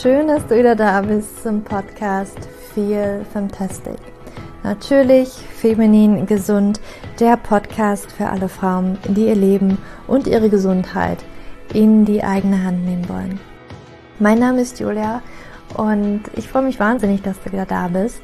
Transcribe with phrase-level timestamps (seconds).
[0.00, 2.38] Schön, dass du wieder da bist zum Podcast
[2.72, 3.98] Feel Fantastic.
[4.62, 6.80] Natürlich feminin gesund,
[7.18, 9.76] der Podcast für alle Frauen, die ihr Leben
[10.06, 11.18] und ihre Gesundheit
[11.74, 13.40] in die eigene Hand nehmen wollen.
[14.20, 15.20] Mein Name ist Julia
[15.76, 18.20] und ich freue mich wahnsinnig, dass du wieder da bist.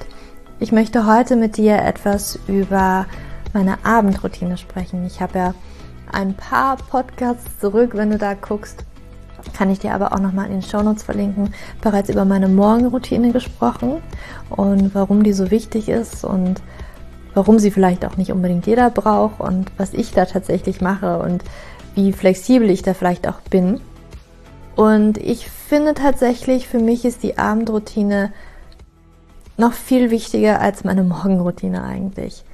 [0.60, 3.06] Ich möchte heute mit dir etwas über
[3.52, 5.04] meine Abendroutine sprechen.
[5.06, 5.54] Ich habe ja
[6.12, 8.84] ein paar Podcasts zurück, wenn du da guckst,
[9.52, 14.02] kann ich dir aber auch nochmal in den Shownotes verlinken, bereits über meine Morgenroutine gesprochen
[14.50, 16.62] und warum die so wichtig ist und
[17.34, 21.44] warum sie vielleicht auch nicht unbedingt jeder braucht und was ich da tatsächlich mache und
[21.94, 23.80] wie flexibel ich da vielleicht auch bin.
[24.76, 28.32] Und ich finde tatsächlich, für mich ist die Abendroutine
[29.56, 32.44] noch viel wichtiger als meine Morgenroutine eigentlich.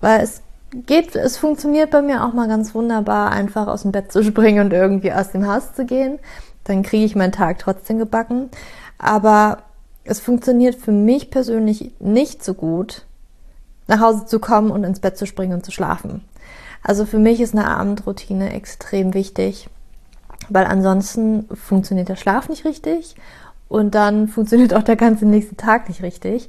[0.00, 0.42] Weil es
[0.86, 4.66] geht, es funktioniert bei mir auch mal ganz wunderbar, einfach aus dem Bett zu springen
[4.66, 6.18] und irgendwie aus dem Haus zu gehen.
[6.64, 8.50] Dann kriege ich meinen Tag trotzdem gebacken.
[8.98, 9.58] Aber
[10.04, 13.04] es funktioniert für mich persönlich nicht so gut,
[13.86, 16.22] nach Hause zu kommen und ins Bett zu springen und zu schlafen.
[16.82, 19.68] Also für mich ist eine Abendroutine extrem wichtig,
[20.50, 23.16] weil ansonsten funktioniert der Schlaf nicht richtig
[23.68, 26.48] und dann funktioniert auch der ganze nächste Tag nicht richtig.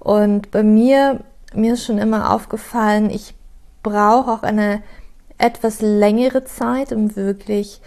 [0.00, 1.20] Und bei mir,
[1.54, 3.35] mir ist schon immer aufgefallen, ich
[3.86, 4.82] brauche auch eine
[5.38, 7.80] etwas längere Zeit, um wirklich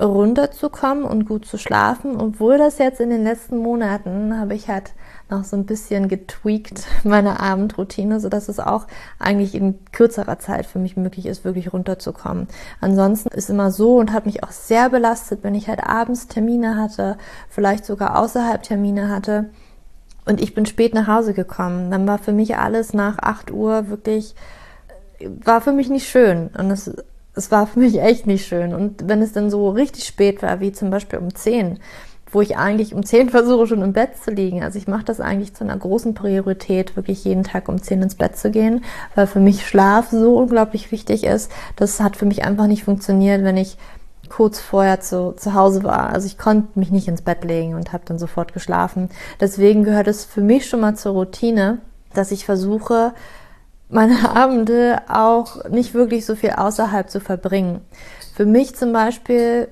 [0.00, 2.20] runterzukommen und gut zu schlafen.
[2.20, 4.94] Obwohl das jetzt in den letzten Monaten habe ich halt
[5.30, 8.88] noch so ein bisschen getweakt, meine Abendroutine, so dass es auch
[9.20, 12.48] eigentlich in kürzerer Zeit für mich möglich ist, wirklich runterzukommen.
[12.80, 16.76] Ansonsten ist immer so und hat mich auch sehr belastet, wenn ich halt abends Termine
[16.76, 17.16] hatte,
[17.48, 19.50] vielleicht sogar außerhalb Termine hatte.
[20.24, 21.90] Und ich bin spät nach Hause gekommen.
[21.90, 24.34] Dann war für mich alles nach 8 Uhr wirklich
[25.44, 26.50] war für mich nicht schön.
[26.56, 26.90] Und es,
[27.34, 28.74] es war für mich echt nicht schön.
[28.74, 31.78] Und wenn es dann so richtig spät war, wie zum Beispiel um 10,
[32.30, 34.62] wo ich eigentlich um 10 versuche, schon im Bett zu liegen.
[34.62, 38.14] Also ich mache das eigentlich zu einer großen Priorität, wirklich jeden Tag um 10 ins
[38.14, 38.84] Bett zu gehen,
[39.14, 41.50] weil für mich Schlaf so unglaublich wichtig ist.
[41.76, 43.76] Das hat für mich einfach nicht funktioniert, wenn ich
[44.32, 46.10] kurz vorher zu, zu Hause war.
[46.10, 49.10] Also ich konnte mich nicht ins Bett legen und habe dann sofort geschlafen.
[49.40, 51.78] Deswegen gehört es für mich schon mal zur Routine,
[52.14, 53.12] dass ich versuche,
[53.92, 57.80] meine Abende auch nicht wirklich so viel außerhalb zu verbringen.
[58.34, 59.68] Für mich zum Beispiel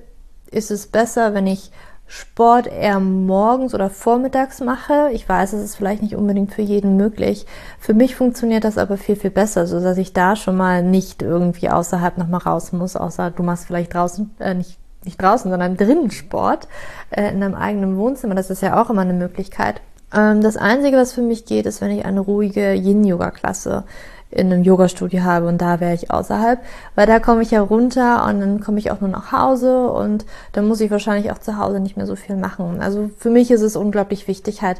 [0.49, 1.71] ist es besser, wenn ich
[2.05, 5.09] Sport eher morgens oder vormittags mache.
[5.13, 7.45] Ich weiß, es ist vielleicht nicht unbedingt für jeden möglich.
[7.79, 11.21] Für mich funktioniert das aber viel, viel besser, so dass ich da schon mal nicht
[11.21, 15.77] irgendwie außerhalb nochmal raus muss, außer du machst vielleicht draußen, äh, nicht, nicht draußen, sondern
[15.77, 16.67] drinnen Sport,
[17.11, 18.35] äh, in deinem eigenen Wohnzimmer.
[18.35, 19.81] Das ist ja auch immer eine Möglichkeit.
[20.13, 23.83] Ähm, das Einzige, was für mich geht, ist, wenn ich eine ruhige Yin-Yoga-Klasse
[24.31, 26.59] in einem Yoga-Studio habe und da wäre ich außerhalb,
[26.95, 30.25] weil da komme ich ja runter und dann komme ich auch nur nach Hause und
[30.53, 32.81] dann muss ich wahrscheinlich auch zu Hause nicht mehr so viel machen.
[32.81, 34.77] Also für mich ist es unglaublich wichtig, halt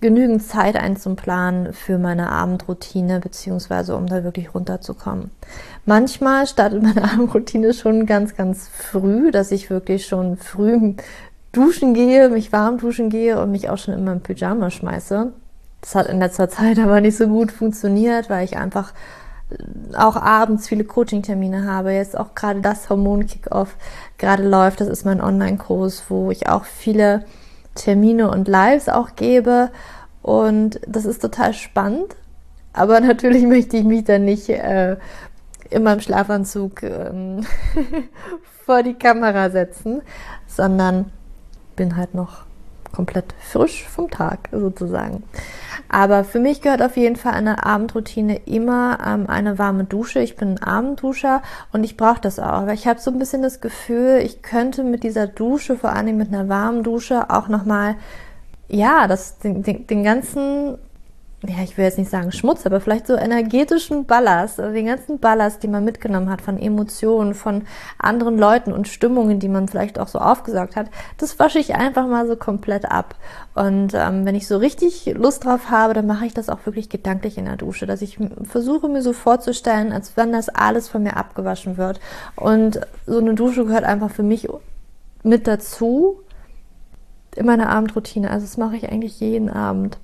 [0.00, 5.30] genügend Zeit einzuplanen für meine Abendroutine, beziehungsweise um da wirklich runterzukommen.
[5.84, 10.94] Manchmal startet meine Abendroutine schon ganz, ganz früh, dass ich wirklich schon früh
[11.54, 15.32] duschen gehe, mich warm duschen gehe und mich auch schon in meinem Pyjama schmeiße.
[15.80, 18.92] Das hat in letzter Zeit aber nicht so gut funktioniert, weil ich einfach
[19.50, 21.92] äh, auch abends viele Coaching-Termine habe.
[21.92, 23.76] Jetzt auch gerade das Hormon-Kick-Off
[24.18, 24.80] gerade läuft.
[24.80, 27.24] Das ist mein Online-Kurs, wo ich auch viele
[27.74, 29.70] Termine und Lives auch gebe.
[30.22, 32.16] Und das ist total spannend.
[32.72, 34.96] Aber natürlich möchte ich mich dann nicht äh,
[35.70, 37.44] in meinem Schlafanzug ähm,
[38.64, 40.02] vor die Kamera setzen,
[40.46, 41.12] sondern
[41.76, 42.44] bin halt noch
[42.94, 45.24] komplett frisch vom Tag sozusagen.
[45.88, 50.20] Aber für mich gehört auf jeden Fall eine Abendroutine immer ähm, eine warme Dusche.
[50.20, 51.42] Ich bin ein Abendduscher
[51.72, 52.66] und ich brauche das auch.
[52.66, 56.16] Weil ich habe so ein bisschen das Gefühl, ich könnte mit dieser Dusche, vor allem
[56.16, 57.96] mit einer warmen Dusche, auch nochmal,
[58.68, 60.78] ja, das, den, den, den ganzen
[61.48, 65.18] ja, ich will jetzt nicht sagen Schmutz, aber vielleicht so energetischen Ballast, also den ganzen
[65.18, 67.62] Ballast, den man mitgenommen hat von Emotionen, von
[67.98, 70.86] anderen Leuten und Stimmungen, die man vielleicht auch so aufgesaugt hat,
[71.18, 73.14] das wasche ich einfach mal so komplett ab.
[73.54, 76.88] Und ähm, wenn ich so richtig Lust drauf habe, dann mache ich das auch wirklich
[76.88, 81.02] gedanklich in der Dusche, dass ich versuche mir so vorzustellen, als wenn das alles von
[81.02, 82.00] mir abgewaschen wird.
[82.36, 84.48] Und so eine Dusche gehört einfach für mich
[85.22, 86.20] mit dazu
[87.36, 88.30] in meiner Abendroutine.
[88.30, 89.98] Also das mache ich eigentlich jeden Abend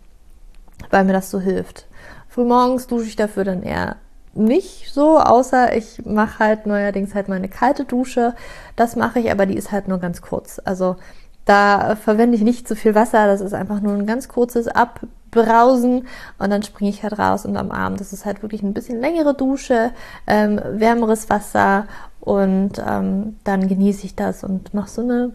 [0.90, 1.86] weil mir das so hilft.
[2.28, 3.96] Frühmorgens dusche ich dafür dann eher
[4.32, 8.34] nicht so, außer ich mache halt neuerdings halt meine kalte Dusche.
[8.76, 10.60] Das mache ich, aber die ist halt nur ganz kurz.
[10.64, 10.96] Also
[11.44, 16.06] da verwende ich nicht zu viel Wasser, das ist einfach nur ein ganz kurzes Abbrausen
[16.38, 19.00] und dann springe ich halt raus und am Abend das ist halt wirklich ein bisschen
[19.00, 19.90] längere Dusche,
[20.26, 21.86] ähm, wärmeres Wasser
[22.20, 25.32] und ähm, dann genieße ich das und mache so eine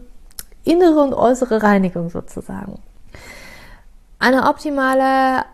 [0.64, 2.78] innere und äußere Reinigung sozusagen.
[4.18, 5.44] Eine optimale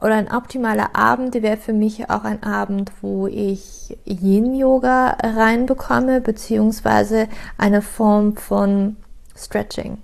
[0.00, 7.28] oder ein optimaler Abend wäre für mich auch ein Abend, wo ich Yin-Yoga reinbekomme, beziehungsweise
[7.58, 8.96] eine Form von
[9.36, 9.98] Stretching.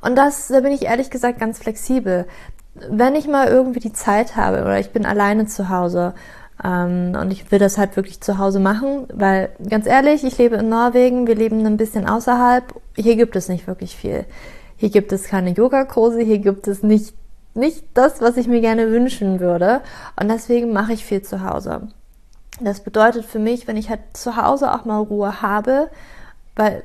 [0.00, 2.26] Und das, da bin ich ehrlich gesagt ganz flexibel.
[2.74, 6.14] Wenn ich mal irgendwie die Zeit habe oder ich bin alleine zu Hause
[6.62, 10.56] ähm, und ich will das halt wirklich zu Hause machen, weil ganz ehrlich, ich lebe
[10.56, 12.64] in Norwegen, wir leben ein bisschen außerhalb,
[12.96, 14.24] hier gibt es nicht wirklich viel.
[14.76, 17.14] Hier gibt es keine Yogakurse, hier gibt es nicht
[17.54, 19.80] nicht das, was ich mir gerne wünschen würde.
[20.20, 21.88] Und deswegen mache ich viel zu Hause.
[22.60, 25.90] Das bedeutet für mich, wenn ich halt zu Hause auch mal Ruhe habe,
[26.56, 26.84] weil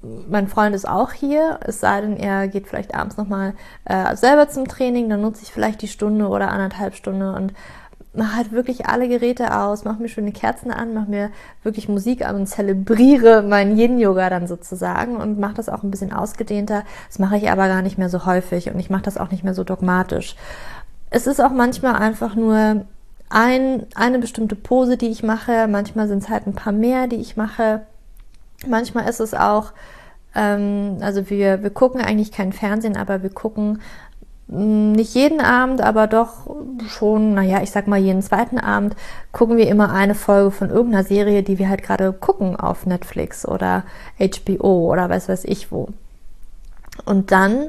[0.00, 3.54] mein Freund ist auch hier, es sei denn, er geht vielleicht abends nochmal
[3.84, 7.52] äh, selber zum Training, dann nutze ich vielleicht die Stunde oder anderthalb Stunde und
[8.14, 11.30] mache halt wirklich alle Geräte aus, mache mir schöne Kerzen an, mache mir
[11.62, 16.12] wirklich Musik an und zelebriere meinen Yin-Yoga dann sozusagen und mache das auch ein bisschen
[16.12, 16.84] ausgedehnter.
[17.08, 19.44] Das mache ich aber gar nicht mehr so häufig und ich mache das auch nicht
[19.44, 20.36] mehr so dogmatisch.
[21.10, 22.84] Es ist auch manchmal einfach nur
[23.30, 25.68] ein, eine bestimmte Pose, die ich mache.
[25.68, 27.82] Manchmal sind es halt ein paar mehr, die ich mache.
[28.66, 29.72] Manchmal ist es auch,
[30.34, 33.80] ähm, also wir, wir gucken eigentlich kein Fernsehen, aber wir gucken
[34.48, 36.48] nicht jeden Abend, aber doch
[36.88, 38.96] schon, naja, ich sag mal jeden zweiten Abend
[39.30, 43.46] gucken wir immer eine Folge von irgendeiner Serie, die wir halt gerade gucken auf Netflix
[43.46, 43.84] oder
[44.18, 45.88] HBO oder weiß weiß ich wo.
[47.04, 47.68] Und dann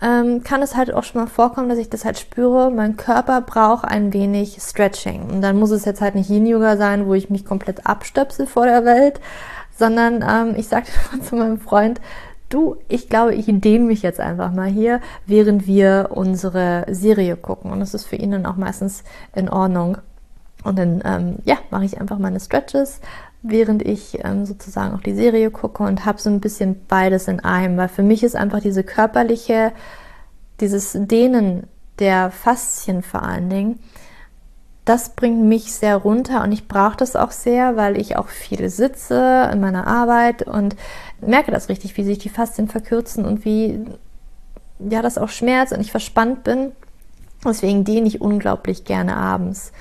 [0.00, 3.42] ähm, kann es halt auch schon mal vorkommen, dass ich das halt spüre, mein Körper
[3.42, 5.30] braucht ein wenig Stretching.
[5.30, 8.64] Und dann muss es jetzt halt nicht Yin-Yoga sein, wo ich mich komplett abstöpsel vor
[8.64, 9.20] der Welt,
[9.76, 10.92] sondern ähm, ich sagte
[11.22, 12.00] zu meinem Freund,
[12.48, 17.70] du, ich glaube, ich dehne mich jetzt einfach mal hier, während wir unsere Serie gucken.
[17.70, 19.04] Und das ist für ihn dann auch meistens
[19.34, 19.98] in Ordnung.
[20.62, 23.00] Und dann, ähm, ja, mache ich einfach meine Stretches,
[23.42, 27.40] während ich ähm, sozusagen auch die Serie gucke und habe so ein bisschen beides in
[27.40, 29.72] einem, weil für mich ist einfach diese körperliche,
[30.60, 31.66] dieses Dehnen
[31.98, 33.78] der Faszien vor allen Dingen,
[34.84, 38.68] das bringt mich sehr runter und ich brauche das auch sehr, weil ich auch viel
[38.68, 40.76] sitze in meiner Arbeit und
[41.20, 43.84] merke das richtig, wie sich die Faszien verkürzen und wie
[44.78, 46.72] ja das auch schmerzt und ich verspannt bin.
[47.44, 49.72] Deswegen dehne ich unglaublich gerne abends.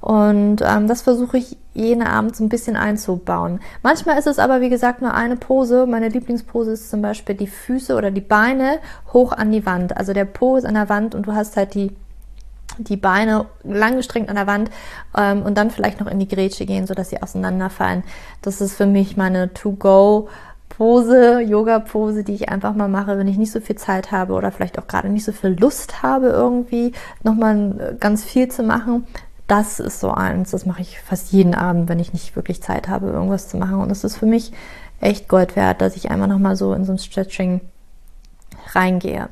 [0.00, 3.60] Und ähm, das versuche ich jeden Abend so ein bisschen einzubauen.
[3.82, 5.86] Manchmal ist es aber, wie gesagt, nur eine Pose.
[5.86, 8.78] Meine Lieblingspose ist zum Beispiel die Füße oder die Beine
[9.12, 9.96] hoch an die Wand.
[9.96, 11.94] Also der Po ist an der Wand und du hast halt die
[12.78, 14.70] die Beine langgestreckt an der Wand
[15.16, 18.04] ähm, und dann vielleicht noch in die Grätsche gehen, sodass sie auseinanderfallen.
[18.42, 20.28] Das ist für mich meine To-Go.
[20.68, 24.50] Pose, Yoga-Pose, die ich einfach mal mache, wenn ich nicht so viel Zeit habe oder
[24.50, 29.06] vielleicht auch gerade nicht so viel Lust habe, irgendwie nochmal ganz viel zu machen.
[29.46, 32.88] Das ist so eins, das mache ich fast jeden Abend, wenn ich nicht wirklich Zeit
[32.88, 33.80] habe, irgendwas zu machen.
[33.80, 34.52] Und das ist für mich
[35.00, 37.60] echt Gold wert, dass ich einmal nochmal so in so ein Stretching
[38.72, 39.28] reingehe.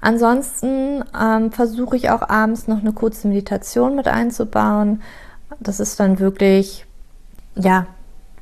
[0.00, 5.02] Ansonsten ähm, versuche ich auch abends noch eine kurze Meditation mit einzubauen.
[5.60, 6.86] Das ist dann wirklich,
[7.56, 7.86] ja,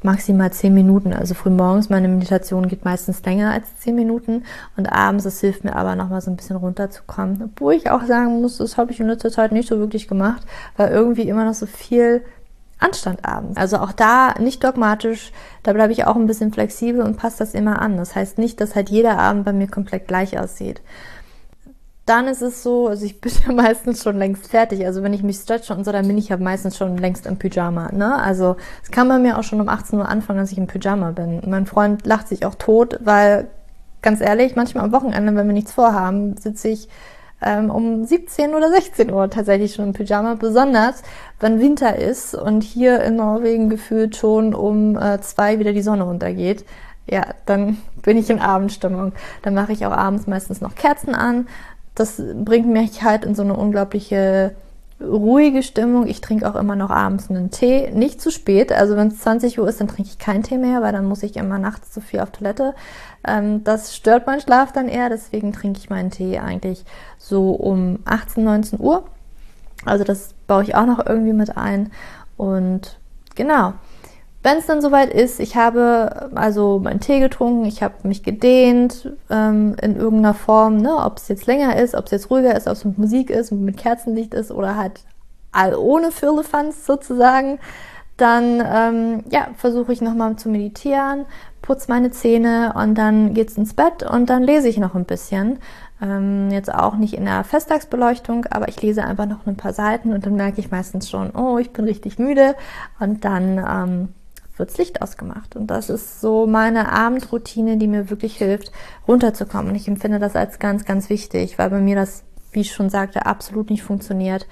[0.02, 1.12] maximal zehn Minuten.
[1.14, 4.44] Also früh morgens meine Meditation geht meistens länger als zehn Minuten
[4.76, 7.42] und abends, das hilft mir aber nochmal so ein bisschen runterzukommen.
[7.42, 10.42] Obwohl ich auch sagen muss, das habe ich in letzter Zeit nicht so wirklich gemacht,
[10.76, 12.22] weil irgendwie immer noch so viel
[12.78, 13.56] Anstand abends.
[13.56, 15.32] Also auch da nicht dogmatisch,
[15.62, 17.96] da bleibe ich auch ein bisschen flexibel und passe das immer an.
[17.96, 20.82] Das heißt nicht, dass halt jeder Abend bei mir komplett gleich aussieht
[22.06, 24.86] dann ist es so, also ich bin ja meistens schon längst fertig.
[24.86, 27.36] Also wenn ich mich stretche und so, dann bin ich ja meistens schon längst im
[27.36, 27.92] Pyjama.
[27.92, 28.14] Ne?
[28.14, 31.10] Also es kann bei mir auch schon um 18 Uhr anfangen, dass ich im Pyjama
[31.10, 31.42] bin.
[31.46, 33.48] Mein Freund lacht sich auch tot, weil
[34.02, 36.88] ganz ehrlich, manchmal am Wochenende, wenn wir nichts vorhaben, sitze ich
[37.42, 41.02] ähm, um 17 oder 16 Uhr tatsächlich schon im Pyjama, besonders
[41.40, 46.06] wenn Winter ist und hier in Norwegen gefühlt schon um äh, zwei wieder die Sonne
[46.06, 46.64] untergeht.
[47.08, 49.12] Ja, dann bin ich in Abendstimmung.
[49.42, 51.46] Dann mache ich auch abends meistens noch Kerzen an,
[51.96, 54.54] das bringt mich halt in so eine unglaubliche
[55.00, 56.06] ruhige Stimmung.
[56.06, 58.72] Ich trinke auch immer noch abends einen Tee, nicht zu spät.
[58.72, 61.22] Also wenn es 20 Uhr ist, dann trinke ich keinen Tee mehr, weil dann muss
[61.22, 62.74] ich immer nachts zu viel auf Toilette.
[63.26, 66.84] Ähm, das stört meinen Schlaf dann eher, deswegen trinke ich meinen Tee eigentlich
[67.18, 69.04] so um 18, 19 Uhr.
[69.84, 71.90] Also das baue ich auch noch irgendwie mit ein.
[72.36, 72.98] Und
[73.34, 73.74] genau.
[74.46, 79.10] Wenn es dann soweit ist, ich habe also meinen Tee getrunken, ich habe mich gedehnt
[79.28, 82.68] ähm, in irgendeiner Form, ne, ob es jetzt länger ist, ob es jetzt ruhiger ist,
[82.68, 85.00] ob es mit Musik ist, mit Kerzenlicht ist oder halt
[85.50, 87.58] all ohne Firlefanz sozusagen,
[88.18, 91.26] dann ähm, ja, versuche ich nochmal zu meditieren,
[91.60, 95.58] putze meine Zähne und dann geht's ins Bett und dann lese ich noch ein bisschen.
[96.00, 100.12] Ähm, jetzt auch nicht in der Festtagsbeleuchtung, aber ich lese einfach noch ein paar Seiten
[100.12, 102.54] und dann merke ich meistens schon, oh, ich bin richtig müde
[103.00, 104.08] und dann ähm,
[104.56, 105.56] wird's Licht ausgemacht.
[105.56, 108.72] Und das ist so meine Abendroutine, die mir wirklich hilft,
[109.06, 109.70] runterzukommen.
[109.70, 112.90] Und ich empfinde das als ganz, ganz wichtig, weil bei mir das, wie ich schon
[112.90, 114.46] sagte, absolut nicht funktioniert.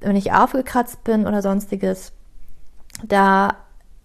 [0.00, 2.12] Wenn ich aufgekratzt bin oder sonstiges,
[3.04, 3.56] da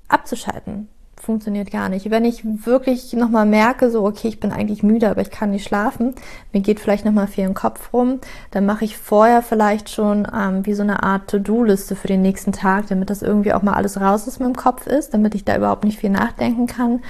[0.07, 0.89] abzuschalten,
[1.23, 2.11] funktioniert gar nicht.
[2.11, 5.65] Wenn ich wirklich nochmal merke, so, okay, ich bin eigentlich müde, aber ich kann nicht
[5.65, 6.15] schlafen,
[6.51, 8.19] mir geht vielleicht nochmal viel im Kopf rum,
[8.51, 12.51] dann mache ich vorher vielleicht schon ähm, wie so eine Art To-Do-Liste für den nächsten
[12.51, 15.55] Tag, damit das irgendwie auch mal alles raus aus meinem Kopf ist, damit ich da
[15.55, 17.01] überhaupt nicht viel nachdenken kann.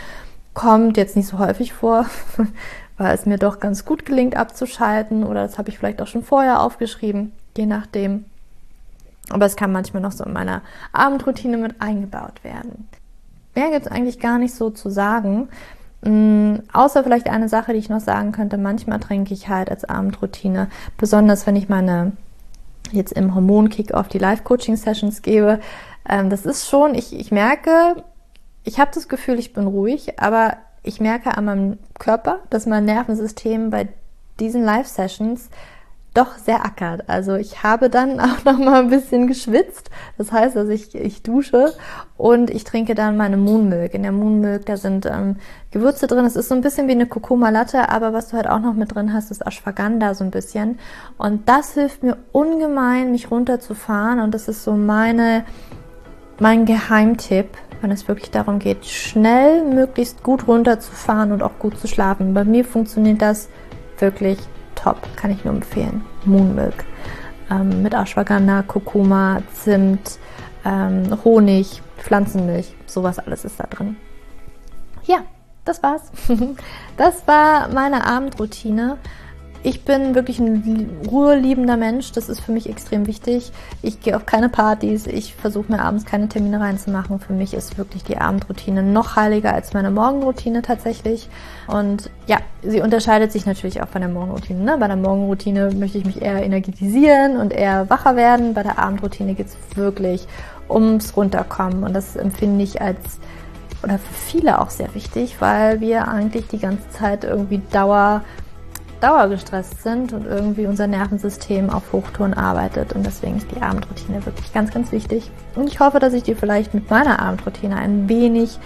[0.53, 2.05] Kommt jetzt nicht so häufig vor,
[2.99, 6.23] weil es mir doch ganz gut gelingt abzuschalten oder das habe ich vielleicht auch schon
[6.23, 8.25] vorher aufgeschrieben, je nachdem.
[9.31, 12.87] Aber es kann manchmal noch so in meiner Abendroutine mit eingebaut werden.
[13.55, 15.49] Mehr gibt es eigentlich gar nicht so zu sagen.
[16.03, 18.57] Mhm, außer vielleicht eine Sache, die ich noch sagen könnte.
[18.57, 22.13] Manchmal trinke ich halt als Abendroutine, besonders wenn ich meine
[22.91, 25.59] jetzt im Hormon-Kick-Off die Live-Coaching-Sessions gebe.
[26.07, 28.03] Ähm, das ist schon, ich, ich merke,
[28.63, 32.85] ich habe das Gefühl, ich bin ruhig, aber ich merke an meinem Körper, dass mein
[32.85, 33.87] Nervensystem bei
[34.39, 35.49] diesen Live-Sessions
[36.13, 37.09] doch sehr ackert.
[37.09, 39.89] Also ich habe dann auch noch mal ein bisschen geschwitzt.
[40.17, 41.73] Das heißt, dass ich, ich dusche
[42.17, 43.93] und ich trinke dann meine Moonmilk.
[43.93, 45.37] In der Moonmilk, da sind ähm,
[45.71, 46.25] Gewürze drin.
[46.25, 48.73] Es ist so ein bisschen wie eine Kurkuma Latte, aber was du halt auch noch
[48.73, 50.79] mit drin hast, ist Ashwagandha so ein bisschen.
[51.17, 54.19] Und das hilft mir ungemein, mich runterzufahren.
[54.19, 55.45] Und das ist so meine,
[56.39, 57.49] mein Geheimtipp,
[57.81, 62.33] wenn es wirklich darum geht, schnell möglichst gut runterzufahren und auch gut zu schlafen.
[62.33, 63.49] Bei mir funktioniert das
[63.99, 64.37] wirklich
[64.83, 66.03] top, kann ich nur empfehlen.
[66.25, 66.85] Moonmilk
[67.49, 70.19] ähm, mit Ashwagandha, Kurkuma, Zimt,
[70.65, 73.95] ähm, Honig, Pflanzenmilch, sowas alles ist da drin.
[75.05, 75.19] Ja,
[75.65, 76.11] das war's.
[76.97, 78.97] das war meine Abendroutine.
[79.65, 82.11] Ich bin wirklich ein ruheliebender Mensch.
[82.11, 83.53] Das ist für mich extrem wichtig.
[83.81, 85.07] Ich gehe auf keine Partys.
[85.07, 87.21] Ich versuche mir abends keine Termine reinzumachen.
[87.21, 91.29] Für mich ist wirklich die Abendroutine noch heiliger als meine Morgenroutine tatsächlich.
[91.67, 94.59] Und ja, sie unterscheidet sich natürlich auch von der Morgenroutine.
[94.59, 94.77] Ne?
[94.77, 98.53] Bei der Morgenroutine möchte ich mich eher energetisieren und eher wacher werden.
[98.53, 100.27] Bei der Abendroutine geht es wirklich
[100.69, 101.85] ums Runterkommen.
[101.85, 103.19] Und das empfinde ich als
[103.81, 108.21] oder für viele auch sehr wichtig, weil wir eigentlich die ganze Zeit irgendwie Dauer
[109.03, 112.93] dauergestresst sind und irgendwie unser Nervensystem auf Hochtouren arbeitet.
[112.93, 115.29] Und deswegen ist die Abendroutine wirklich ganz, ganz wichtig.
[115.55, 118.59] Und ich hoffe, dass ich dir vielleicht mit meiner Abendroutine ein wenig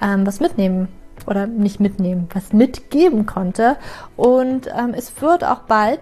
[0.00, 0.88] ähm, was mitnehmen
[1.26, 3.76] oder nicht mitnehmen, was mitgeben konnte.
[4.16, 6.00] Und ähm, es wird auch bald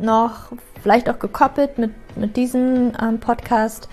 [0.00, 0.52] noch
[0.82, 3.88] vielleicht auch gekoppelt mit, mit diesem ähm, Podcast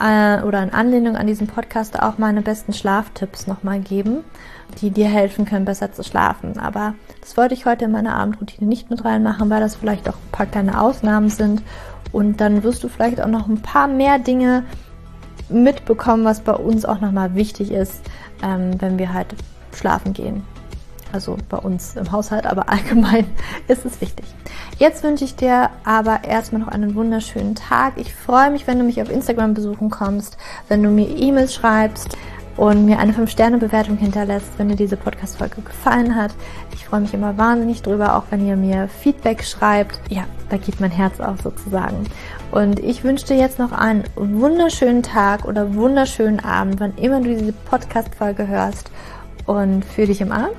[0.00, 4.24] äh, oder in Anlehnung an diesen Podcast auch meine besten Schlaftipps nochmal geben
[4.80, 6.58] die dir helfen können, besser zu schlafen.
[6.58, 10.14] Aber das wollte ich heute in meine Abendroutine nicht mit reinmachen, weil das vielleicht auch
[10.14, 11.62] ein paar kleine Ausnahmen sind.
[12.12, 14.64] Und dann wirst du vielleicht auch noch ein paar mehr Dinge
[15.48, 18.02] mitbekommen, was bei uns auch nochmal wichtig ist,
[18.42, 19.34] ähm, wenn wir halt
[19.74, 20.44] schlafen gehen.
[21.14, 23.26] Also bei uns im Haushalt, aber allgemein
[23.68, 24.26] ist es wichtig.
[24.78, 27.92] Jetzt wünsche ich dir aber erstmal noch einen wunderschönen Tag.
[27.96, 30.36] Ich freue mich, wenn du mich auf Instagram besuchen kommst,
[30.68, 32.18] wenn du mir E-Mails schreibst
[32.56, 36.32] und mir eine 5-Sterne-Bewertung hinterlässt, wenn dir diese Podcast-Folge gefallen hat.
[36.72, 40.00] Ich freue mich immer wahnsinnig drüber, auch wenn ihr mir Feedback schreibt.
[40.10, 42.08] Ja, da geht mein Herz auf sozusagen.
[42.50, 47.36] Und ich wünsche dir jetzt noch einen wunderschönen Tag oder wunderschönen Abend, wann immer du
[47.36, 48.90] diese Podcast-Folge hörst.
[49.46, 50.56] Und für dich im Abend,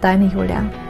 [0.00, 0.89] 带你有量。